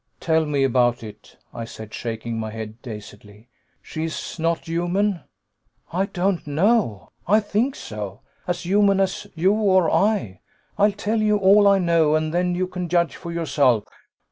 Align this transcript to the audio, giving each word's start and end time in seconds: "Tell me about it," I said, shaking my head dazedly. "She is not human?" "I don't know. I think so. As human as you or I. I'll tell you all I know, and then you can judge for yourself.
"Tell 0.19 0.47
me 0.47 0.63
about 0.63 1.03
it," 1.03 1.37
I 1.53 1.63
said, 1.63 1.93
shaking 1.93 2.39
my 2.39 2.49
head 2.49 2.81
dazedly. 2.81 3.49
"She 3.83 4.03
is 4.05 4.39
not 4.39 4.65
human?" 4.65 5.19
"I 5.93 6.07
don't 6.07 6.47
know. 6.47 7.11
I 7.27 7.39
think 7.39 7.75
so. 7.75 8.21
As 8.47 8.63
human 8.65 8.99
as 8.99 9.27
you 9.35 9.53
or 9.53 9.91
I. 9.91 10.39
I'll 10.75 10.91
tell 10.91 11.21
you 11.21 11.37
all 11.37 11.67
I 11.67 11.77
know, 11.77 12.15
and 12.15 12.33
then 12.33 12.55
you 12.55 12.65
can 12.65 12.89
judge 12.89 13.15
for 13.15 13.31
yourself. 13.31 13.83